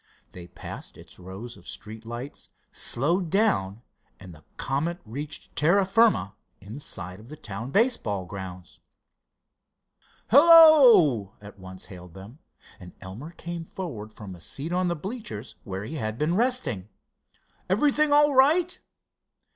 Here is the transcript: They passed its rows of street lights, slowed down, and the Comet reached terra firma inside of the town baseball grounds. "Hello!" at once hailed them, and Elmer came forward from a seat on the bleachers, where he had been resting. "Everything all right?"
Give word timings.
They 0.31 0.47
passed 0.47 0.97
its 0.97 1.19
rows 1.19 1.55
of 1.55 1.67
street 1.67 2.07
lights, 2.07 2.49
slowed 2.71 3.29
down, 3.29 3.83
and 4.19 4.33
the 4.33 4.43
Comet 4.57 4.97
reached 5.05 5.55
terra 5.55 5.85
firma 5.85 6.33
inside 6.59 7.19
of 7.19 7.29
the 7.29 7.37
town 7.37 7.69
baseball 7.69 8.25
grounds. 8.25 8.79
"Hello!" 10.31 11.35
at 11.39 11.59
once 11.59 11.85
hailed 11.85 12.15
them, 12.15 12.39
and 12.79 12.93
Elmer 12.99 13.29
came 13.29 13.63
forward 13.63 14.11
from 14.11 14.33
a 14.35 14.41
seat 14.41 14.73
on 14.73 14.87
the 14.87 14.95
bleachers, 14.95 15.53
where 15.65 15.83
he 15.85 15.97
had 15.97 16.17
been 16.17 16.33
resting. 16.33 16.89
"Everything 17.69 18.11
all 18.11 18.33
right?" 18.33 18.79